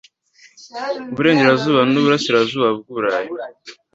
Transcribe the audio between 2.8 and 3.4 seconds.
Burayi